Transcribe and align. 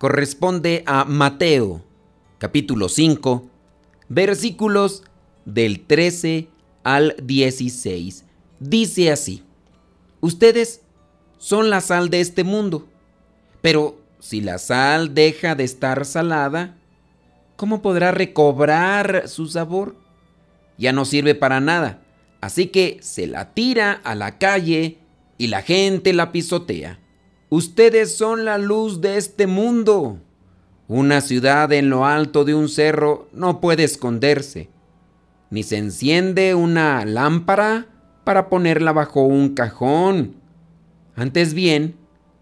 corresponde 0.00 0.82
a 0.86 1.04
Mateo, 1.04 1.84
capítulo 2.38 2.88
5, 2.88 3.50
versículos 4.08 5.04
del 5.44 5.84
13 5.86 6.48
al 6.84 7.16
16. 7.22 8.24
Dice 8.60 9.12
así, 9.12 9.44
ustedes 10.22 10.80
son 11.36 11.68
la 11.68 11.82
sal 11.82 12.08
de 12.08 12.22
este 12.22 12.44
mundo, 12.44 12.88
pero 13.60 14.00
si 14.20 14.40
la 14.40 14.56
sal 14.56 15.12
deja 15.12 15.54
de 15.54 15.64
estar 15.64 16.06
salada, 16.06 16.78
¿cómo 17.56 17.82
podrá 17.82 18.10
recobrar 18.10 19.28
su 19.28 19.48
sabor? 19.48 19.96
Ya 20.78 20.94
no 20.94 21.04
sirve 21.04 21.34
para 21.34 21.60
nada, 21.60 22.02
así 22.40 22.68
que 22.68 22.96
se 23.02 23.26
la 23.26 23.52
tira 23.52 24.00
a 24.02 24.14
la 24.14 24.38
calle 24.38 24.96
y 25.36 25.48
la 25.48 25.60
gente 25.60 26.14
la 26.14 26.32
pisotea. 26.32 27.00
Ustedes 27.52 28.16
son 28.16 28.44
la 28.44 28.58
luz 28.58 29.00
de 29.00 29.16
este 29.16 29.48
mundo. 29.48 30.20
Una 30.86 31.20
ciudad 31.20 31.72
en 31.72 31.90
lo 31.90 32.06
alto 32.06 32.44
de 32.44 32.54
un 32.54 32.68
cerro 32.68 33.28
no 33.32 33.60
puede 33.60 33.82
esconderse, 33.82 34.68
ni 35.50 35.64
se 35.64 35.76
enciende 35.76 36.54
una 36.54 37.04
lámpara 37.04 37.88
para 38.22 38.48
ponerla 38.48 38.92
bajo 38.92 39.22
un 39.22 39.54
cajón. 39.56 40.36
Antes 41.16 41.52
bien, 41.52 41.96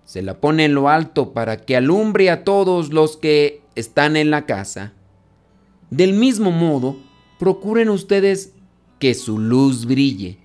se 0.05 0.21
la 0.21 0.43
pone 0.43 0.67
en 0.67 0.75
lo 0.75 0.91
alto 0.91 1.33
para 1.33 1.57
que 1.57 1.75
alumbre 1.75 2.29
a 2.29 2.45
todos 2.45 2.93
los 2.93 3.17
que 3.17 3.63
están 3.77 4.15
en 4.15 4.31
la 4.31 4.45
casa. 4.45 4.93
Del 5.89 6.13
mismo 6.13 6.51
modo, 6.51 6.99
procuren 7.39 7.89
ustedes 7.89 8.53
que 8.99 9.15
su 9.15 9.39
luz 9.39 9.87
brille 9.87 10.39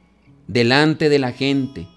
delante 0.48 1.10
de 1.10 1.20
la 1.20 1.34
gente, 1.34 1.90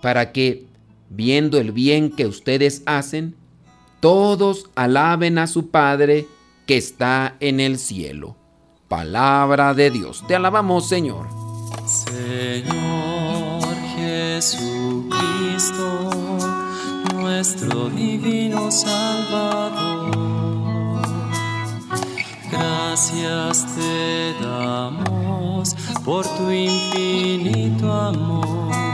para 0.00 0.30
que 0.30 0.68
viendo 1.14 1.58
el 1.58 1.72
bien 1.72 2.10
que 2.10 2.26
ustedes 2.26 2.82
hacen, 2.86 3.36
todos 4.00 4.70
alaben 4.74 5.38
a 5.38 5.46
su 5.46 5.70
Padre 5.70 6.26
que 6.66 6.76
está 6.76 7.36
en 7.40 7.60
el 7.60 7.78
cielo. 7.78 8.36
Palabra 8.88 9.72
de 9.74 9.90
Dios. 9.90 10.24
Te 10.26 10.34
alabamos, 10.34 10.88
Señor. 10.88 11.26
Señor 11.86 13.64
Jesucristo, 13.96 15.10
nuestro 17.14 17.88
divino 17.90 18.70
Salvador. 18.70 20.12
Gracias 22.50 23.66
te 23.74 24.34
damos 24.40 25.74
por 26.04 26.26
tu 26.36 26.50
infinito 26.50 27.92
amor 27.92 28.93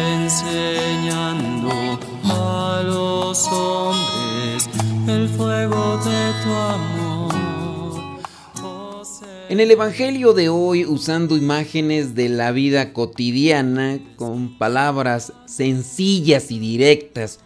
enseñando 0.00 1.98
a 2.24 2.82
los 2.84 3.46
hombres 3.48 4.68
el 5.08 5.28
fuego 5.28 5.98
de 5.98 6.32
tu 6.42 6.50
amor. 6.50 7.00
En 9.50 9.58
el 9.58 9.70
Evangelio 9.72 10.32
de 10.32 10.48
hoy, 10.48 10.84
usando 10.84 11.36
imágenes 11.36 12.14
de 12.14 12.28
la 12.28 12.52
vida 12.52 12.92
cotidiana, 12.92 13.98
con 14.14 14.56
palabras 14.58 15.32
sencillas 15.46 16.52
y 16.52 16.60
directas, 16.60 17.40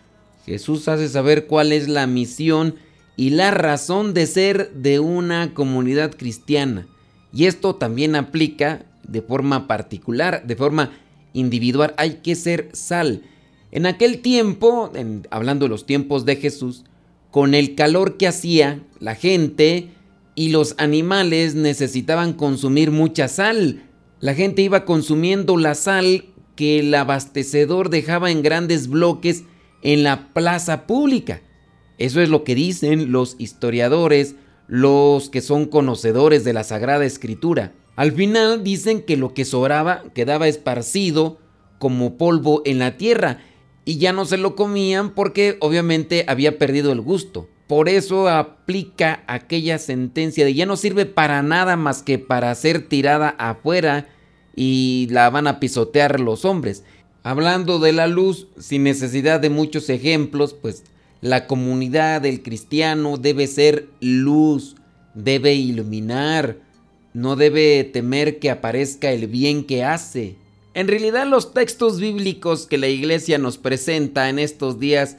Jesús 0.45 0.87
hace 0.89 1.09
saber 1.09 1.47
cuál 1.47 1.73
es 1.73 1.89
la 1.89 2.07
misión 2.07 2.75
y 3.17 3.31
la 3.31 3.51
razón 3.51 4.13
de 4.13 4.27
ser 4.27 4.71
de 4.75 5.01
una 5.01 5.55
comunidad 5.55 6.15
cristiana. 6.15 6.87
Y 7.33 7.47
esto 7.47 7.77
también 7.77 8.17
aplica 8.17 8.85
de 9.03 9.23
forma 9.23 9.67
particular, 9.67 10.47
de 10.47 10.57
forma 10.57 10.91
individual, 11.34 11.95
hay 11.99 12.21
que 12.22 12.34
ser 12.34 12.71
sal. 12.72 13.22
En 13.71 13.84
aquel 13.84 14.21
tiempo, 14.21 14.91
hablando 15.31 15.67
de 15.67 15.69
los 15.69 15.84
tiempos 15.84 16.25
de 16.25 16.37
Jesús, 16.37 16.84
con 17.31 17.55
el 17.55 17.75
calor 17.75 18.17
que 18.17 18.28
hacía, 18.28 18.81
la 19.00 19.17
gente 19.17 19.91
y 20.34 20.49
los 20.49 20.75
animales 20.78 21.55
necesitaban 21.55 22.33
consumir 22.33 22.91
mucha 22.91 23.28
sal. 23.28 23.83
La 24.21 24.34
gente 24.34 24.62
iba 24.62 24.84
consumiendo 24.84 25.56
la 25.56 25.75
sal 25.75 26.25
que 26.56 26.78
el 26.78 26.94
abastecedor 26.94 27.91
dejaba 27.91 28.31
en 28.31 28.43
grandes 28.43 28.89
bloques 28.89 29.43
en 29.83 30.03
la 30.03 30.33
plaza 30.33 30.87
pública. 30.87 31.43
Eso 31.99 32.21
es 32.21 32.28
lo 32.28 32.44
que 32.44 32.55
dicen 32.55 33.12
los 33.12 33.37
historiadores, 33.39 34.37
los 34.67 35.28
que 35.31 35.41
son 35.41 35.67
conocedores 35.67 36.44
de 36.44 36.53
la 36.53 36.65
Sagrada 36.65 37.05
Escritura. 37.05 37.73
Al 37.97 38.12
final 38.12 38.65
dicen 38.65 39.03
que 39.03 39.16
lo 39.16 39.34
que 39.34 39.44
sobraba 39.44 40.03
quedaba 40.15 40.49
esparcido 40.49 41.38
como 41.78 42.16
polvo 42.16 42.62
en 42.65 42.78
la 42.78 42.97
tierra 42.97 43.41
y 43.84 43.99
ya 43.99 44.12
no 44.12 44.25
se 44.25 44.37
lo 44.37 44.56
comían 44.56 45.10
porque 45.10 45.56
obviamente 45.60 46.25
había 46.28 46.59
perdido 46.59 46.93
el 46.93 47.00
gusto. 47.00 47.49
Por 47.66 47.88
eso 47.88 48.28
aplica 48.28 49.22
aquella 49.27 49.78
sentencia 49.78 50.44
de 50.44 50.55
ya 50.55 50.66
no 50.66 50.77
sirve 50.77 51.06
para 51.06 51.43
nada 51.43 51.77
más 51.77 52.03
que 52.03 52.19
para 52.19 52.55
ser 52.55 52.88
tirada 52.88 53.31
afuera 53.38 54.09
y 54.55 55.09
la 55.11 55.31
van 55.31 55.47
a 55.47 55.61
pisotear 55.61 56.21
los 56.21 56.44
hombres. 56.44 56.84
Hablando 57.22 57.78
de 57.78 57.93
la 57.93 58.06
luz, 58.06 58.49
sin 58.59 58.82
necesidad 58.82 59.41
de 59.41 59.49
muchos 59.49 59.88
ejemplos, 59.88 60.53
pues 60.53 60.84
la 61.22 61.47
comunidad 61.47 62.21
del 62.21 62.43
cristiano 62.43 63.16
debe 63.16 63.47
ser 63.47 63.88
luz, 64.00 64.76
debe 65.15 65.55
iluminar, 65.55 66.59
no 67.15 67.37
debe 67.37 67.85
temer 67.85 68.41
que 68.41 68.51
aparezca 68.51 69.13
el 69.13 69.29
bien 69.29 69.65
que 69.65 69.85
hace. 69.85 70.37
En 70.75 70.89
realidad 70.89 71.27
los 71.27 71.55
textos 71.55 72.01
bíblicos 72.01 72.67
que 72.67 72.77
la 72.77 72.89
iglesia 72.89 73.39
nos 73.39 73.57
presenta 73.57 74.29
en 74.29 74.41
estos 74.41 74.81
días 74.81 75.17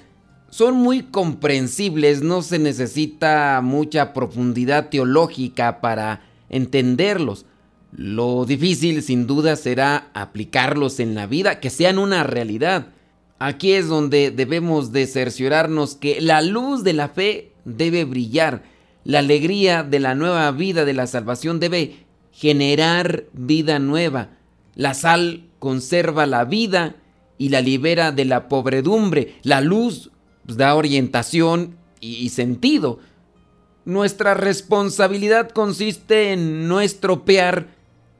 son 0.50 0.76
muy 0.76 1.04
comprensibles, 1.04 2.22
no 2.22 2.42
se 2.42 2.60
necesita 2.60 3.62
mucha 3.64 4.14
profundidad 4.14 4.90
teológica 4.90 5.80
para 5.80 6.22
entenderlos. 6.50 7.46
Lo 7.94 8.46
difícil 8.46 9.02
sin 9.02 9.26
duda 9.26 9.56
será 9.56 10.10
aplicarlos 10.14 11.00
en 11.00 11.16
la 11.16 11.28
vida, 11.28 11.62
que 11.62 11.70
sean 11.70 11.98
una 11.98 12.24
realidad. 12.24 12.88
Aquí 13.40 13.72
es 13.72 13.88
donde 13.88 14.32
debemos 14.32 14.92
de 14.92 15.08
cerciorarnos 15.08 15.96
que 15.96 16.20
la 16.20 16.42
luz 16.42 16.84
de 16.84 16.94
la 16.94 17.08
fe 17.08 17.54
debe 17.64 18.04
brillar 18.04 18.64
la 19.06 19.20
alegría 19.20 19.84
de 19.84 20.00
la 20.00 20.16
nueva 20.16 20.52
vida 20.52 20.84
de 20.84 20.94
la 20.94 21.06
salvación 21.06 21.60
debe 21.60 22.06
generar 22.32 23.26
vida 23.34 23.78
nueva. 23.78 24.32
La 24.74 24.96
sal 24.96 25.46
conserva 25.60 26.26
la 26.26 26.44
vida 26.44 26.96
y 27.38 27.50
la 27.50 27.62
libera 27.62 28.12
de 28.12 28.26
la 28.26 28.50
pobredumbre. 28.50 29.36
La 29.44 29.62
luz 29.62 30.10
pues, 30.46 30.58
da 30.58 30.74
orientación 30.74 31.78
y 32.02 32.30
sentido. 32.30 33.00
Nuestra 33.86 34.34
responsabilidad 34.34 35.52
consiste 35.52 36.34
en 36.34 36.68
no 36.68 36.82
estropear 36.82 37.68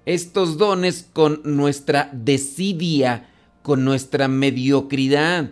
estos 0.06 0.60
dones 0.60 1.10
con 1.12 1.42
nuestra 1.44 2.12
desidia, 2.14 3.28
con 3.64 3.84
nuestra 3.84 4.28
mediocridad. 4.28 5.50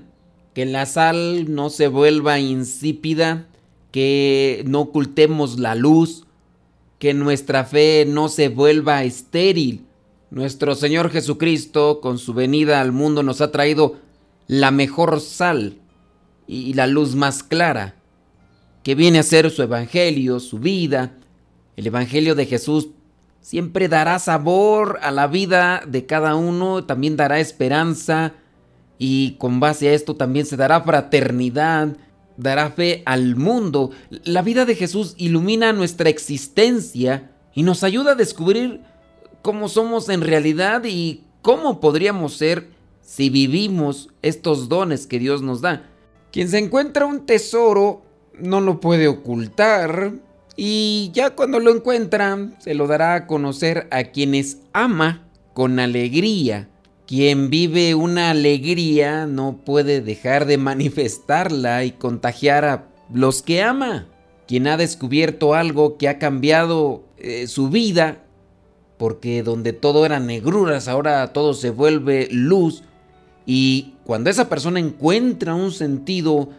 Que 0.53 0.67
la 0.67 0.85
sal 0.85 1.51
no 1.51 1.71
se 1.71 1.87
vuelva 1.87 2.39
insípida 2.39 3.47
que 3.93 4.63
no 4.65 4.81
ocultemos 4.81 5.59
la 5.59 5.75
luz, 5.75 6.25
que 6.97 7.13
nuestra 7.13 7.63
fe 7.63 8.05
no 8.07 8.27
se 8.27 8.49
vuelva 8.49 9.03
estéril. 9.03 9.85
Nuestro 10.31 10.73
Señor 10.73 11.11
Jesucristo, 11.11 12.01
con 12.01 12.17
su 12.17 12.33
venida 12.33 12.81
al 12.81 12.91
mundo, 12.91 13.21
nos 13.21 13.39
ha 13.39 13.51
traído 13.51 13.97
la 14.47 14.71
mejor 14.71 15.21
sal, 15.21 15.77
y 16.47 16.73
la 16.73 16.87
luz 16.87 17.13
más 17.13 17.43
clara, 17.43 17.95
que 18.81 18.95
viene 18.95 19.19
a 19.19 19.23
ser 19.23 19.51
su 19.51 19.61
evangelio, 19.61 20.39
su 20.39 20.57
vida. 20.57 21.13
El 21.75 21.85
evangelio 21.85 22.33
de 22.33 22.47
Jesús 22.47 22.89
siempre 23.41 23.89
dará 23.89 24.17
sabor 24.17 24.97
a 25.03 25.11
la 25.11 25.27
vida 25.27 25.83
de 25.87 26.07
cada 26.07 26.33
uno, 26.33 26.83
también 26.83 27.15
dará 27.15 27.39
esperanza 27.39 28.33
y 28.97 29.33
con 29.33 29.59
base 29.59 29.89
a 29.89 29.93
esto 29.93 30.15
también 30.15 30.47
se 30.47 30.57
dará 30.57 30.81
fraternidad, 30.81 31.95
dará 32.37 32.71
fe 32.71 33.03
al 33.05 33.35
mundo. 33.35 33.91
La 34.23 34.41
vida 34.41 34.65
de 34.65 34.75
Jesús 34.75 35.15
ilumina 35.17 35.73
nuestra 35.73 36.09
existencia 36.09 37.31
y 37.53 37.63
nos 37.63 37.83
ayuda 37.83 38.11
a 38.11 38.15
descubrir 38.15 38.81
cómo 39.41 39.69
somos 39.69 40.09
en 40.09 40.21
realidad 40.21 40.83
y 40.85 41.23
cómo 41.41 41.79
podríamos 41.79 42.35
ser 42.37 42.69
si 43.01 43.29
vivimos 43.29 44.09
estos 44.21 44.69
dones 44.69 45.07
que 45.07 45.19
Dios 45.19 45.41
nos 45.41 45.61
da. 45.61 45.89
Quien 46.31 46.49
se 46.49 46.57
encuentra 46.57 47.05
un 47.05 47.25
tesoro 47.25 48.01
no 48.39 48.61
lo 48.61 48.79
puede 48.79 49.07
ocultar 49.07 50.13
y 50.55 51.11
ya 51.13 51.31
cuando 51.31 51.59
lo 51.59 51.71
encuentra 51.71 52.49
se 52.59 52.73
lo 52.73 52.87
dará 52.87 53.13
a 53.15 53.27
conocer 53.27 53.87
a 53.91 54.05
quienes 54.05 54.59
ama 54.71 55.27
con 55.53 55.79
alegría. 55.79 56.69
Quien 57.05 57.49
vive 57.49 57.95
una 57.95 58.29
alegría 58.29 59.25
no 59.25 59.57
puede 59.57 60.01
dejar 60.01 60.45
de 60.45 60.57
manifestarla 60.57 61.83
y 61.83 61.91
contagiar 61.91 62.63
a 62.65 62.87
los 63.13 63.41
que 63.41 63.61
ama. 63.61 64.07
Quien 64.47 64.67
ha 64.67 64.77
descubierto 64.77 65.53
algo 65.53 65.97
que 65.97 66.07
ha 66.07 66.17
cambiado 66.17 67.03
eh, 67.17 67.47
su 67.47 67.69
vida, 67.69 68.23
porque 68.97 69.43
donde 69.43 69.73
todo 69.73 70.05
era 70.05 70.19
negruras, 70.19 70.87
ahora 70.87 71.33
todo 71.33 71.53
se 71.53 71.71
vuelve 71.71 72.29
luz. 72.31 72.83
Y 73.45 73.95
cuando 74.05 74.29
esa 74.29 74.47
persona 74.47 74.79
encuentra 74.79 75.55
un 75.55 75.71
sentido, 75.71 76.49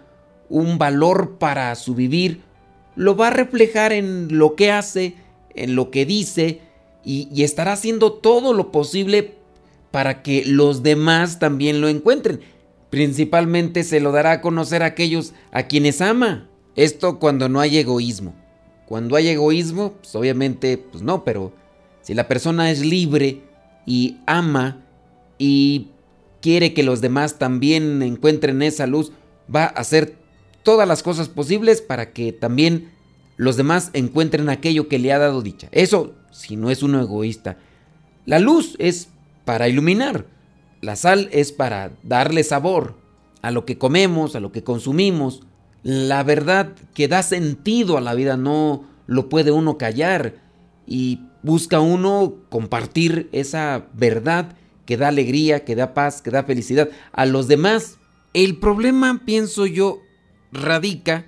un 0.51 0.77
valor 0.77 1.39
para 1.39 1.75
su 1.75 1.95
vivir, 1.95 2.43
lo 2.97 3.17
va 3.17 3.29
a 3.29 3.31
reflejar 3.31 3.93
en 3.93 4.37
lo 4.37 4.57
que 4.57 4.71
hace, 4.71 5.15
en 5.55 5.75
lo 5.75 5.91
que 5.91 6.05
dice, 6.05 6.61
y, 7.03 7.29
y 7.35 7.45
estará 7.45 7.73
haciendo 7.73 8.13
todo 8.13 8.53
lo 8.53 8.71
posible 8.71 9.44
para 9.95 10.23
que 10.23 10.45
los 10.45 10.83
demás 10.83 11.39
también 11.39 11.81
lo 11.81 11.87
encuentren. 11.87 12.41
Principalmente 12.91 13.85
se 13.85 14.01
lo 14.01 14.11
dará 14.11 14.33
a 14.33 14.41
conocer 14.41 14.83
a 14.83 14.87
aquellos 14.87 15.35
a 15.53 15.69
quienes 15.69 16.01
ama. 16.01 16.49
Esto 16.75 17.21
cuando 17.21 17.49
no 17.49 17.61
hay 17.61 17.79
egoísmo. 17.79 18.35
Cuando 18.87 19.15
hay 19.15 19.29
egoísmo, 19.29 19.93
pues 19.93 20.13
obviamente, 20.17 20.79
pues 20.79 21.05
no, 21.05 21.23
pero 21.23 21.53
si 22.03 22.13
la 22.13 22.27
persona 22.27 22.73
es 22.73 22.85
libre 22.85 23.43
y 23.87 24.17
ama 24.27 24.85
y 25.39 25.91
quiere 26.43 26.75
que 26.75 26.83
los 26.83 27.01
demás 27.01 27.39
también 27.39 28.03
encuentren 28.03 28.63
esa 28.63 28.89
luz, 28.89 29.13
va 29.55 29.63
a 29.63 29.79
hacer 29.79 30.17
todas 30.65 30.89
las 30.89 31.05
cosas 31.05 31.29
posibles 31.29 31.83
para 31.83 32.13
que 32.13 32.33
también 32.33 32.91
los 33.37 33.57
demás 33.57 33.91
encuentren 33.93 34.49
aquello 34.49 34.89
que 34.89 34.99
le 34.99 35.13
ha 35.13 35.21
dado 35.21 35.41
dicha. 35.41 35.69
Eso 35.71 36.17
si 36.33 36.57
no 36.57 36.69
es 36.73 36.83
uno 36.83 37.01
egoísta. 37.01 37.59
La 38.27 38.41
luz 38.41 38.75
es 38.81 39.11
para 39.45 39.69
iluminar. 39.69 40.27
La 40.81 40.97
sal 40.97 41.29
es 41.33 41.53
para 41.53 41.93
darle 42.03 42.45
sabor 42.45 42.95
a 43.43 43.51
lo 43.51 43.65
que 43.65 43.79
comemos, 43.79 44.37
a 44.37 44.41
lo 44.41 44.53
que 44.53 44.65
consumimos. 44.65 45.43
La 45.83 46.23
verdad 46.23 46.75
que 46.95 47.09
da 47.09 47.23
sentido 47.23 47.97
a 47.97 48.01
la 48.01 48.15
vida 48.15 48.37
no 48.37 48.85
lo 49.07 49.29
puede 49.29 49.51
uno 49.51 49.79
callar 49.79 50.35
y 50.87 51.21
busca 51.43 51.81
uno 51.81 52.35
compartir 52.49 53.29
esa 53.33 53.87
verdad 53.93 54.57
que 54.87 54.97
da 54.97 55.09
alegría, 55.09 55.65
que 55.65 55.77
da 55.77 55.95
paz, 55.95 56.23
que 56.23 56.31
da 56.31 56.45
felicidad 56.45 56.89
a 57.13 57.27
los 57.27 57.49
demás. 57.49 57.99
El 58.33 58.57
problema, 58.57 59.23
pienso 59.25 59.67
yo, 59.67 60.01
radica 60.53 61.27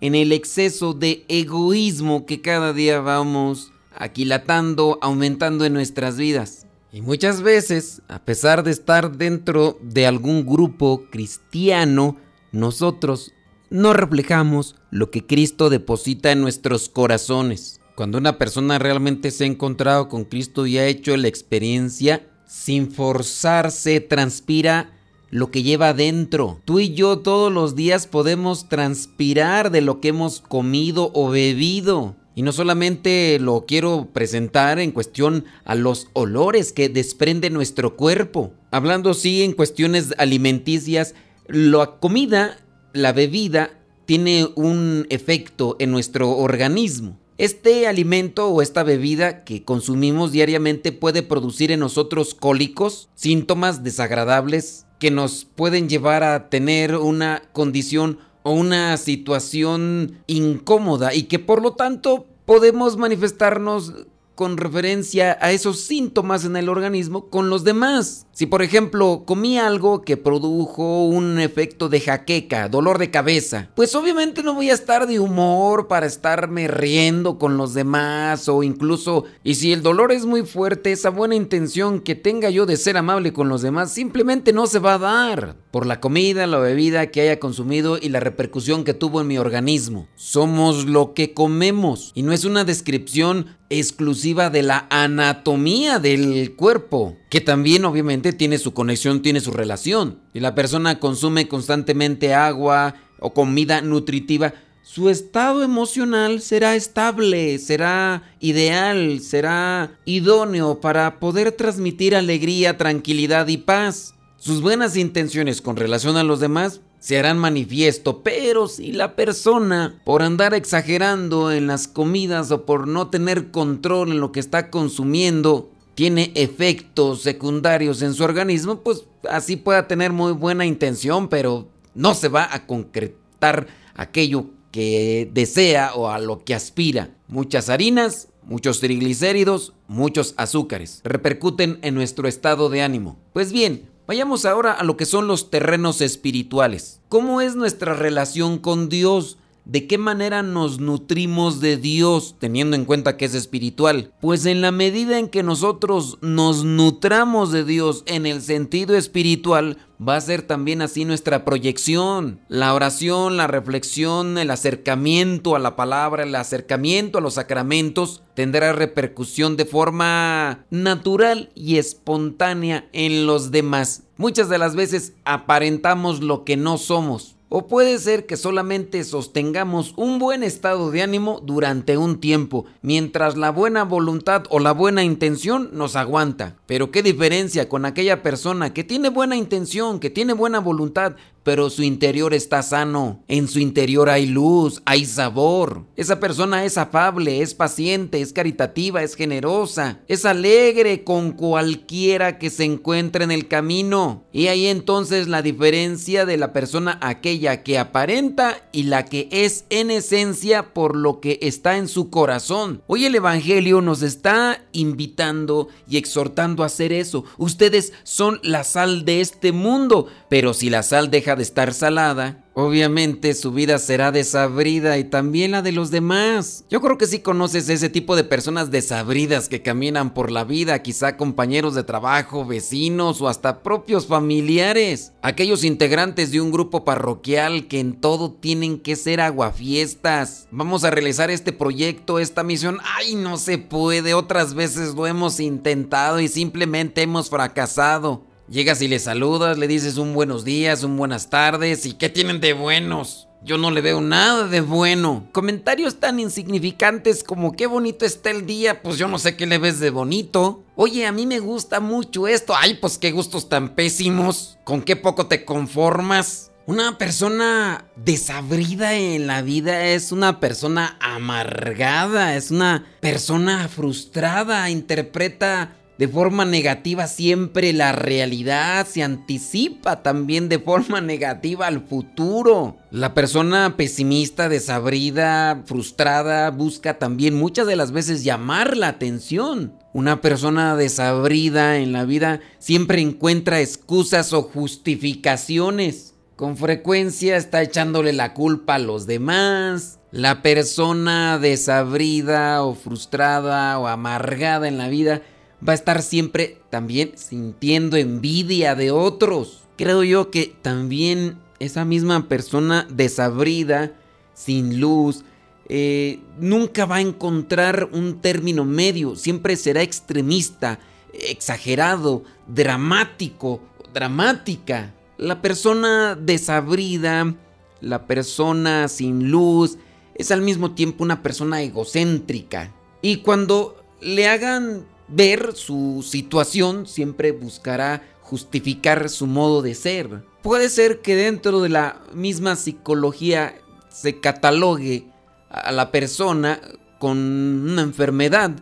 en 0.00 0.14
el 0.14 0.32
exceso 0.32 0.92
de 0.92 1.24
egoísmo 1.28 2.26
que 2.26 2.40
cada 2.40 2.72
día 2.72 3.00
vamos 3.00 3.72
aquilatando, 3.94 4.98
aumentando 5.00 5.64
en 5.64 5.72
nuestras 5.72 6.16
vidas. 6.16 6.66
Y 6.94 7.02
muchas 7.02 7.42
veces, 7.42 8.02
a 8.06 8.24
pesar 8.24 8.62
de 8.62 8.70
estar 8.70 9.16
dentro 9.16 9.76
de 9.82 10.06
algún 10.06 10.46
grupo 10.46 11.06
cristiano, 11.10 12.18
nosotros 12.52 13.32
no 13.68 13.94
reflejamos 13.94 14.76
lo 14.92 15.10
que 15.10 15.26
Cristo 15.26 15.70
deposita 15.70 16.30
en 16.30 16.40
nuestros 16.40 16.88
corazones. 16.88 17.80
Cuando 17.96 18.16
una 18.16 18.38
persona 18.38 18.78
realmente 18.78 19.32
se 19.32 19.42
ha 19.42 19.48
encontrado 19.48 20.08
con 20.08 20.22
Cristo 20.22 20.68
y 20.68 20.78
ha 20.78 20.86
hecho 20.86 21.16
la 21.16 21.26
experiencia, 21.26 22.28
sin 22.46 22.92
forzarse, 22.92 23.98
transpira 23.98 24.92
lo 25.30 25.50
que 25.50 25.64
lleva 25.64 25.94
dentro. 25.94 26.60
Tú 26.64 26.78
y 26.78 26.94
yo 26.94 27.18
todos 27.18 27.52
los 27.52 27.74
días 27.74 28.06
podemos 28.06 28.68
transpirar 28.68 29.72
de 29.72 29.80
lo 29.80 30.00
que 30.00 30.10
hemos 30.10 30.40
comido 30.40 31.10
o 31.12 31.28
bebido. 31.28 32.14
Y 32.34 32.42
no 32.42 32.52
solamente 32.52 33.38
lo 33.40 33.64
quiero 33.66 34.08
presentar 34.12 34.78
en 34.80 34.90
cuestión 34.90 35.44
a 35.64 35.74
los 35.74 36.08
olores 36.14 36.72
que 36.72 36.88
desprende 36.88 37.50
nuestro 37.50 37.96
cuerpo. 37.96 38.52
Hablando 38.70 39.14
sí 39.14 39.42
en 39.42 39.52
cuestiones 39.52 40.14
alimenticias, 40.18 41.14
la 41.46 41.98
comida, 42.00 42.58
la 42.92 43.12
bebida, 43.12 43.70
tiene 44.06 44.48
un 44.56 45.06
efecto 45.10 45.76
en 45.78 45.90
nuestro 45.90 46.30
organismo. 46.36 47.18
Este 47.36 47.88
alimento 47.88 48.48
o 48.48 48.62
esta 48.62 48.82
bebida 48.84 49.44
que 49.44 49.64
consumimos 49.64 50.30
diariamente 50.30 50.92
puede 50.92 51.22
producir 51.22 51.72
en 51.72 51.80
nosotros 51.80 52.34
cólicos, 52.34 53.08
síntomas 53.14 53.82
desagradables 53.82 54.86
que 55.00 55.10
nos 55.10 55.44
pueden 55.44 55.88
llevar 55.88 56.22
a 56.22 56.48
tener 56.48 56.96
una 56.96 57.42
condición 57.52 58.18
o 58.44 58.52
una 58.52 58.96
situación 58.98 60.18
incómoda 60.28 61.12
y 61.14 61.24
que 61.24 61.40
por 61.40 61.60
lo 61.60 61.72
tanto 61.72 62.26
podemos 62.44 62.96
manifestarnos 62.96 64.06
con 64.34 64.56
referencia 64.56 65.38
a 65.40 65.52
esos 65.52 65.80
síntomas 65.80 66.44
en 66.44 66.56
el 66.56 66.68
organismo 66.68 67.28
con 67.30 67.50
los 67.50 67.64
demás. 67.64 68.26
Si 68.32 68.46
por 68.46 68.62
ejemplo 68.62 69.22
comí 69.26 69.58
algo 69.58 70.02
que 70.02 70.16
produjo 70.16 71.04
un 71.04 71.38
efecto 71.38 71.88
de 71.88 72.00
jaqueca, 72.00 72.68
dolor 72.68 72.98
de 72.98 73.10
cabeza, 73.10 73.70
pues 73.76 73.94
obviamente 73.94 74.42
no 74.42 74.54
voy 74.54 74.70
a 74.70 74.74
estar 74.74 75.06
de 75.06 75.20
humor 75.20 75.86
para 75.86 76.06
estarme 76.06 76.66
riendo 76.66 77.38
con 77.38 77.56
los 77.56 77.74
demás 77.74 78.48
o 78.48 78.62
incluso, 78.62 79.24
y 79.44 79.54
si 79.54 79.72
el 79.72 79.82
dolor 79.82 80.10
es 80.10 80.26
muy 80.26 80.42
fuerte, 80.42 80.90
esa 80.90 81.10
buena 81.10 81.36
intención 81.36 82.00
que 82.00 82.16
tenga 82.16 82.50
yo 82.50 82.66
de 82.66 82.76
ser 82.76 82.96
amable 82.96 83.32
con 83.32 83.48
los 83.48 83.62
demás 83.62 83.92
simplemente 83.92 84.52
no 84.52 84.66
se 84.66 84.80
va 84.80 84.94
a 84.94 84.98
dar 84.98 85.56
por 85.70 85.86
la 85.86 86.00
comida, 86.00 86.46
la 86.46 86.58
bebida 86.58 87.08
que 87.08 87.20
haya 87.20 87.38
consumido 87.38 87.98
y 88.00 88.08
la 88.08 88.20
repercusión 88.20 88.84
que 88.84 88.94
tuvo 88.94 89.20
en 89.20 89.26
mi 89.28 89.38
organismo. 89.38 90.08
Somos 90.16 90.86
lo 90.86 91.14
que 91.14 91.34
comemos 91.34 92.12
y 92.14 92.22
no 92.22 92.32
es 92.32 92.44
una 92.44 92.64
descripción 92.64 93.56
exclusiva 93.70 94.50
de 94.50 94.62
la 94.62 94.86
anatomía 94.90 95.98
del 95.98 96.54
cuerpo, 96.54 97.16
que 97.30 97.40
también 97.40 97.84
obviamente 97.84 98.32
tiene 98.32 98.58
su 98.58 98.74
conexión, 98.74 99.22
tiene 99.22 99.40
su 99.40 99.50
relación. 99.50 100.20
Si 100.32 100.40
la 100.40 100.54
persona 100.54 101.00
consume 101.00 101.48
constantemente 101.48 102.34
agua 102.34 102.94
o 103.20 103.32
comida 103.32 103.80
nutritiva, 103.80 104.54
su 104.82 105.08
estado 105.08 105.62
emocional 105.62 106.42
será 106.42 106.76
estable, 106.76 107.58
será 107.58 108.22
ideal, 108.38 109.20
será 109.20 109.98
idóneo 110.04 110.80
para 110.80 111.18
poder 111.18 111.52
transmitir 111.52 112.14
alegría, 112.14 112.76
tranquilidad 112.76 113.48
y 113.48 113.56
paz. 113.56 114.14
Sus 114.36 114.60
buenas 114.60 114.98
intenciones 114.98 115.62
con 115.62 115.76
relación 115.76 116.18
a 116.18 116.22
los 116.22 116.38
demás 116.38 116.82
se 117.04 117.18
harán 117.18 117.36
manifiesto, 117.36 118.22
pero 118.22 118.66
si 118.66 118.90
la 118.90 119.14
persona, 119.14 120.00
por 120.04 120.22
andar 120.22 120.54
exagerando 120.54 121.52
en 121.52 121.66
las 121.66 121.86
comidas 121.86 122.50
o 122.50 122.64
por 122.64 122.88
no 122.88 123.10
tener 123.10 123.50
control 123.50 124.12
en 124.12 124.20
lo 124.20 124.32
que 124.32 124.40
está 124.40 124.70
consumiendo, 124.70 125.68
tiene 125.94 126.32
efectos 126.34 127.20
secundarios 127.20 128.00
en 128.00 128.14
su 128.14 128.24
organismo, 128.24 128.80
pues 128.80 129.04
así 129.28 129.56
pueda 129.56 129.86
tener 129.86 130.14
muy 130.14 130.32
buena 130.32 130.64
intención, 130.64 131.28
pero 131.28 131.68
no 131.94 132.14
se 132.14 132.28
va 132.28 132.48
a 132.50 132.66
concretar 132.66 133.66
aquello 133.94 134.46
que 134.70 135.28
desea 135.30 135.92
o 135.94 136.08
a 136.08 136.18
lo 136.18 136.42
que 136.42 136.54
aspira. 136.54 137.10
Muchas 137.28 137.68
harinas, 137.68 138.28
muchos 138.44 138.80
triglicéridos, 138.80 139.74
muchos 139.88 140.32
azúcares 140.38 141.02
repercuten 141.04 141.80
en 141.82 141.96
nuestro 141.96 142.28
estado 142.28 142.70
de 142.70 142.80
ánimo. 142.80 143.18
Pues 143.34 143.52
bien, 143.52 143.90
Vayamos 144.06 144.44
ahora 144.44 144.72
a 144.72 144.84
lo 144.84 144.98
que 144.98 145.06
son 145.06 145.26
los 145.26 145.50
terrenos 145.50 146.02
espirituales. 146.02 147.00
¿Cómo 147.08 147.40
es 147.40 147.56
nuestra 147.56 147.94
relación 147.94 148.58
con 148.58 148.90
Dios? 148.90 149.38
¿De 149.64 149.86
qué 149.86 149.96
manera 149.96 150.42
nos 150.42 150.78
nutrimos 150.78 151.60
de 151.60 151.78
Dios 151.78 152.36
teniendo 152.38 152.76
en 152.76 152.84
cuenta 152.84 153.16
que 153.16 153.24
es 153.24 153.34
espiritual? 153.34 154.12
Pues 154.20 154.44
en 154.44 154.60
la 154.60 154.72
medida 154.72 155.18
en 155.18 155.28
que 155.28 155.42
nosotros 155.42 156.18
nos 156.20 156.64
nutramos 156.64 157.50
de 157.50 157.64
Dios 157.64 158.02
en 158.04 158.26
el 158.26 158.42
sentido 158.42 158.94
espiritual, 158.94 159.78
va 160.06 160.16
a 160.16 160.20
ser 160.20 160.42
también 160.42 160.82
así 160.82 161.06
nuestra 161.06 161.46
proyección. 161.46 162.40
La 162.48 162.74
oración, 162.74 163.38
la 163.38 163.46
reflexión, 163.46 164.36
el 164.36 164.50
acercamiento 164.50 165.56
a 165.56 165.58
la 165.58 165.76
palabra, 165.76 166.24
el 166.24 166.34
acercamiento 166.34 167.16
a 167.16 167.20
los 167.22 167.34
sacramentos 167.34 168.22
tendrá 168.34 168.74
repercusión 168.74 169.56
de 169.56 169.64
forma 169.64 170.66
natural 170.68 171.50
y 171.54 171.78
espontánea 171.78 172.86
en 172.92 173.26
los 173.26 173.50
demás. 173.50 174.02
Muchas 174.18 174.50
de 174.50 174.58
las 174.58 174.76
veces 174.76 175.14
aparentamos 175.24 176.22
lo 176.22 176.44
que 176.44 176.58
no 176.58 176.76
somos 176.76 177.34
O 177.50 177.68
puede 177.68 177.98
ser 177.98 178.26
que 178.26 178.36
solamente 178.36 179.04
sostengamos 179.04 179.92
un 179.96 180.18
buen 180.18 180.42
estado 180.42 180.90
de 180.90 181.02
ánimo 181.02 181.40
durante 181.44 181.96
un 181.96 182.18
tiempo, 182.18 182.64
mientras 182.82 183.36
la 183.36 183.50
buena 183.50 183.84
voluntad 183.84 184.44
o 184.48 184.58
la 184.58 184.72
buena 184.72 185.04
intención 185.04 185.68
nos 185.72 185.94
aguanta. 185.94 186.56
Pero 186.66 186.90
qué 186.90 187.02
diferencia 187.02 187.68
con 187.68 187.84
aquella 187.84 188.22
persona 188.22 188.72
que 188.72 188.82
tiene 188.82 189.10
buena 189.10 189.36
intención, 189.36 190.00
que 190.00 190.10
tiene 190.10 190.32
buena 190.32 190.58
voluntad, 190.58 191.16
pero 191.44 191.70
su 191.70 191.82
interior 191.82 192.34
está 192.34 192.62
sano. 192.62 193.22
En 193.28 193.46
su 193.46 193.60
interior 193.60 194.08
hay 194.10 194.26
luz, 194.26 194.82
hay 194.84 195.04
sabor. 195.04 195.84
Esa 195.94 196.18
persona 196.18 196.64
es 196.64 196.78
afable, 196.78 197.42
es 197.42 197.54
paciente, 197.54 198.20
es 198.20 198.32
caritativa, 198.32 199.02
es 199.02 199.14
generosa, 199.14 200.00
es 200.08 200.24
alegre 200.24 201.04
con 201.04 201.32
cualquiera 201.32 202.38
que 202.38 202.50
se 202.50 202.64
encuentre 202.64 203.24
en 203.24 203.30
el 203.30 203.46
camino. 203.46 204.24
Y 204.32 204.48
ahí 204.48 204.66
entonces 204.66 205.28
la 205.28 205.42
diferencia 205.42 206.26
de 206.26 206.38
la 206.38 206.52
persona 206.52 206.98
aquella 207.02 207.62
que 207.62 207.78
aparenta 207.78 208.68
y 208.72 208.84
la 208.84 209.04
que 209.04 209.28
es 209.30 209.66
en 209.70 209.90
esencia 209.90 210.72
por 210.72 210.96
lo 210.96 211.20
que 211.20 211.38
está 211.42 211.76
en 211.76 211.88
su 211.88 212.08
corazón. 212.10 212.82
Hoy 212.86 213.04
el 213.04 213.14
Evangelio 213.14 213.82
nos 213.82 214.02
está 214.02 214.64
invitando 214.72 215.68
y 215.88 215.98
exhortando 215.98 216.62
a 216.62 216.66
hacer 216.66 216.92
eso. 216.92 217.24
Ustedes 217.36 217.92
son 218.02 218.40
la 218.42 218.64
sal 218.64 219.04
de 219.04 219.20
este 219.20 219.52
mundo, 219.52 220.08
pero 220.34 220.52
si 220.52 220.68
la 220.68 220.82
sal 220.82 221.12
deja 221.12 221.36
de 221.36 221.44
estar 221.44 221.72
salada, 221.72 222.42
obviamente 222.54 223.34
su 223.34 223.52
vida 223.52 223.78
será 223.78 224.10
desabrida 224.10 224.98
y 224.98 225.04
también 225.04 225.52
la 225.52 225.62
de 225.62 225.70
los 225.70 225.92
demás. 225.92 226.64
Yo 226.68 226.80
creo 226.80 226.98
que 226.98 227.06
sí 227.06 227.20
conoces 227.20 227.68
ese 227.68 227.88
tipo 227.88 228.16
de 228.16 228.24
personas 228.24 228.72
desabridas 228.72 229.48
que 229.48 229.62
caminan 229.62 230.12
por 230.12 230.32
la 230.32 230.42
vida, 230.42 230.82
quizá 230.82 231.16
compañeros 231.16 231.76
de 231.76 231.84
trabajo, 231.84 232.44
vecinos 232.44 233.20
o 233.20 233.28
hasta 233.28 233.62
propios 233.62 234.08
familiares. 234.08 235.12
Aquellos 235.22 235.62
integrantes 235.62 236.32
de 236.32 236.40
un 236.40 236.50
grupo 236.50 236.84
parroquial 236.84 237.68
que 237.68 237.78
en 237.78 238.00
todo 238.00 238.32
tienen 238.32 238.80
que 238.80 238.96
ser 238.96 239.20
aguafiestas. 239.20 240.48
Vamos 240.50 240.82
a 240.82 240.90
realizar 240.90 241.30
este 241.30 241.52
proyecto, 241.52 242.18
esta 242.18 242.42
misión. 242.42 242.78
Ay, 242.98 243.14
no 243.14 243.36
se 243.36 243.58
puede. 243.58 244.14
Otras 244.14 244.54
veces 244.54 244.96
lo 244.96 245.06
hemos 245.06 245.38
intentado 245.38 246.18
y 246.18 246.26
simplemente 246.26 247.02
hemos 247.02 247.30
fracasado. 247.30 248.33
Llegas 248.48 248.82
y 248.82 248.88
le 248.88 248.98
saludas, 248.98 249.56
le 249.56 249.66
dices 249.66 249.96
un 249.96 250.12
buenos 250.12 250.44
días, 250.44 250.82
un 250.82 250.98
buenas 250.98 251.30
tardes 251.30 251.86
y 251.86 251.94
¿qué 251.94 252.10
tienen 252.10 252.42
de 252.42 252.52
buenos? 252.52 253.26
Yo 253.42 253.56
no 253.56 253.70
le 253.70 253.80
veo 253.80 254.02
nada 254.02 254.48
de 254.48 254.60
bueno. 254.60 255.26
Comentarios 255.32 255.98
tan 255.98 256.20
insignificantes 256.20 257.24
como 257.24 257.52
qué 257.56 257.66
bonito 257.66 258.04
está 258.04 258.30
el 258.30 258.44
día, 258.44 258.82
pues 258.82 258.98
yo 258.98 259.08
no 259.08 259.18
sé 259.18 259.34
qué 259.34 259.46
le 259.46 259.56
ves 259.56 259.80
de 259.80 259.88
bonito. 259.88 260.62
Oye, 260.76 261.06
a 261.06 261.12
mí 261.12 261.24
me 261.24 261.38
gusta 261.38 261.80
mucho 261.80 262.28
esto. 262.28 262.54
Ay, 262.54 262.74
pues 262.74 262.98
qué 262.98 263.12
gustos 263.12 263.48
tan 263.48 263.74
pésimos. 263.74 264.58
¿Con 264.64 264.82
qué 264.82 264.96
poco 264.96 265.26
te 265.26 265.46
conformas? 265.46 266.52
Una 266.66 266.98
persona 266.98 267.86
desabrida 267.96 268.94
en 268.94 269.26
la 269.26 269.40
vida 269.40 269.86
es 269.86 270.12
una 270.12 270.38
persona 270.38 270.98
amargada, 271.00 272.36
es 272.36 272.50
una 272.50 272.86
persona 273.00 273.68
frustrada, 273.68 274.68
interpreta 274.68 275.76
de 275.96 276.08
forma 276.08 276.44
negativa 276.44 277.06
siempre 277.06 277.72
la 277.72 277.92
realidad, 277.92 278.84
se 278.86 279.04
anticipa 279.04 280.02
también 280.02 280.48
de 280.48 280.58
forma 280.58 281.00
negativa 281.02 281.68
al 281.68 281.86
futuro. 281.86 282.76
La 282.90 283.14
persona 283.14 283.76
pesimista, 283.76 284.48
desabrida, 284.48 285.62
frustrada, 285.66 286.50
busca 286.50 286.98
también 286.98 287.34
muchas 287.34 287.68
de 287.68 287.76
las 287.76 287.92
veces 287.92 288.24
llamar 288.24 288.76
la 288.76 288.88
atención. 288.88 289.74
Una 289.92 290.20
persona 290.20 290.74
desabrida 290.74 291.78
en 291.78 291.92
la 291.92 292.04
vida 292.04 292.40
siempre 292.58 293.00
encuentra 293.00 293.60
excusas 293.60 294.32
o 294.32 294.42
justificaciones. 294.42 296.14
Con 296.34 296.56
frecuencia 296.56 297.36
está 297.36 297.62
echándole 297.62 298.12
la 298.12 298.34
culpa 298.34 298.74
a 298.74 298.80
los 298.80 299.06
demás. 299.06 300.00
La 300.10 300.42
persona 300.42 301.38
desabrida 301.38 302.64
o 302.64 302.74
frustrada 302.74 303.78
o 303.78 303.86
amargada 303.86 304.66
en 304.66 304.78
la 304.78 304.88
vida 304.88 305.22
va 305.66 305.72
a 305.72 305.76
estar 305.76 306.02
siempre 306.02 306.60
también 306.70 307.12
sintiendo 307.16 307.96
envidia 307.96 308.74
de 308.74 308.90
otros. 308.90 309.64
Creo 309.76 310.02
yo 310.04 310.30
que 310.30 310.54
también 310.62 311.38
esa 311.58 311.84
misma 311.84 312.28
persona 312.28 312.86
desabrida, 312.90 313.92
sin 314.34 314.80
luz, 314.80 315.24
eh, 315.68 316.20
nunca 316.38 316.84
va 316.84 316.96
a 316.96 317.00
encontrar 317.00 317.88
un 317.92 318.20
término 318.20 318.64
medio, 318.64 319.16
siempre 319.16 319.56
será 319.56 319.82
extremista, 319.82 320.78
exagerado, 321.12 322.24
dramático, 322.46 323.60
dramática. 323.92 324.94
La 325.16 325.40
persona 325.40 326.16
desabrida, 326.16 327.34
la 327.80 328.06
persona 328.06 328.88
sin 328.88 329.30
luz, 329.30 329.78
es 330.16 330.30
al 330.30 330.42
mismo 330.42 330.72
tiempo 330.72 331.04
una 331.04 331.22
persona 331.22 331.62
egocéntrica. 331.62 332.72
Y 333.00 333.18
cuando 333.18 333.76
le 334.00 334.28
hagan 334.28 334.84
ver 335.08 335.54
su 335.54 336.04
situación, 336.06 336.86
siempre 336.86 337.32
buscará 337.32 338.02
justificar 338.22 339.08
su 339.10 339.26
modo 339.26 339.62
de 339.62 339.74
ser. 339.74 340.24
Puede 340.42 340.68
ser 340.68 341.00
que 341.00 341.14
dentro 341.14 341.60
de 341.60 341.68
la 341.68 342.00
misma 342.12 342.56
psicología 342.56 343.54
se 343.88 344.20
catalogue 344.20 345.06
a 345.50 345.72
la 345.72 345.90
persona 345.90 346.60
con 346.98 347.18
una 347.18 347.82
enfermedad 347.82 348.52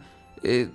eh, 0.42 0.68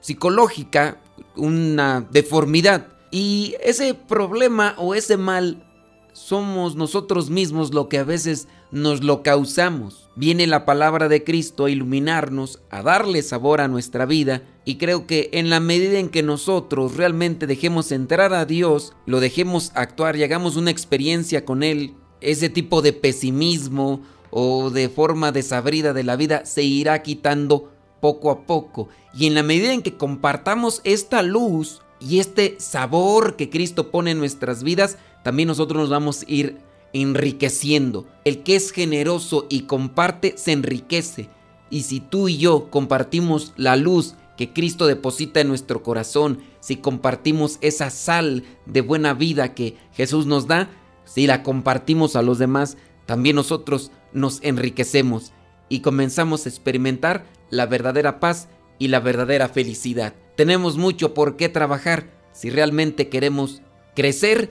psicológica, 0.00 0.98
una 1.36 2.06
deformidad. 2.10 2.88
Y 3.10 3.56
ese 3.62 3.94
problema 3.94 4.74
o 4.78 4.94
ese 4.94 5.16
mal 5.16 5.64
somos 6.12 6.76
nosotros 6.76 7.30
mismos 7.30 7.74
lo 7.74 7.88
que 7.88 7.98
a 7.98 8.04
veces 8.04 8.48
nos 8.72 9.02
lo 9.02 9.22
causamos. 9.22 10.08
Viene 10.16 10.46
la 10.46 10.64
palabra 10.64 11.08
de 11.08 11.24
Cristo 11.24 11.64
a 11.64 11.70
iluminarnos, 11.70 12.60
a 12.70 12.82
darle 12.82 13.22
sabor 13.22 13.60
a 13.60 13.68
nuestra 13.68 14.06
vida 14.06 14.42
y 14.64 14.76
creo 14.76 15.06
que 15.06 15.30
en 15.32 15.50
la 15.50 15.60
medida 15.60 15.98
en 15.98 16.08
que 16.08 16.22
nosotros 16.22 16.96
realmente 16.96 17.46
dejemos 17.46 17.90
entrar 17.92 18.34
a 18.34 18.44
Dios, 18.44 18.92
lo 19.06 19.20
dejemos 19.20 19.72
actuar 19.74 20.16
y 20.16 20.22
hagamos 20.22 20.56
una 20.56 20.70
experiencia 20.70 21.44
con 21.44 21.62
Él, 21.62 21.94
ese 22.20 22.48
tipo 22.50 22.82
de 22.82 22.92
pesimismo 22.92 24.02
o 24.30 24.70
de 24.70 24.88
forma 24.88 25.32
desabrida 25.32 25.92
de 25.92 26.04
la 26.04 26.16
vida 26.16 26.44
se 26.44 26.62
irá 26.62 27.02
quitando 27.02 27.72
poco 28.00 28.30
a 28.30 28.46
poco. 28.46 28.88
Y 29.14 29.26
en 29.26 29.34
la 29.34 29.42
medida 29.42 29.72
en 29.72 29.82
que 29.82 29.96
compartamos 29.96 30.80
esta 30.84 31.22
luz 31.22 31.82
y 32.00 32.18
este 32.18 32.56
sabor 32.58 33.36
que 33.36 33.50
Cristo 33.50 33.90
pone 33.90 34.12
en 34.12 34.18
nuestras 34.18 34.62
vidas, 34.62 34.98
también 35.22 35.48
nosotros 35.48 35.80
nos 35.80 35.90
vamos 35.90 36.22
a 36.22 36.24
ir 36.28 36.58
enriqueciendo. 36.92 38.06
El 38.24 38.42
que 38.42 38.56
es 38.56 38.72
generoso 38.72 39.46
y 39.48 39.62
comparte 39.62 40.34
se 40.36 40.52
enriquece. 40.52 41.28
Y 41.70 41.82
si 41.82 42.00
tú 42.00 42.28
y 42.28 42.38
yo 42.38 42.70
compartimos 42.70 43.52
la 43.56 43.76
luz 43.76 44.14
que 44.36 44.52
Cristo 44.52 44.86
deposita 44.86 45.40
en 45.40 45.48
nuestro 45.48 45.82
corazón, 45.82 46.40
si 46.60 46.76
compartimos 46.76 47.58
esa 47.60 47.90
sal 47.90 48.44
de 48.66 48.80
buena 48.80 49.14
vida 49.14 49.54
que 49.54 49.76
Jesús 49.92 50.26
nos 50.26 50.46
da, 50.46 50.70
si 51.04 51.26
la 51.26 51.42
compartimos 51.42 52.16
a 52.16 52.22
los 52.22 52.38
demás, 52.38 52.76
también 53.06 53.36
nosotros 53.36 53.90
nos 54.12 54.40
enriquecemos 54.42 55.32
y 55.68 55.80
comenzamos 55.80 56.46
a 56.46 56.48
experimentar 56.48 57.26
la 57.50 57.66
verdadera 57.66 58.20
paz 58.20 58.48
y 58.78 58.88
la 58.88 59.00
verdadera 59.00 59.48
felicidad. 59.48 60.14
Tenemos 60.36 60.76
mucho 60.76 61.14
por 61.14 61.36
qué 61.36 61.48
trabajar 61.48 62.10
si 62.32 62.50
realmente 62.50 63.08
queremos 63.08 63.62
crecer 63.94 64.50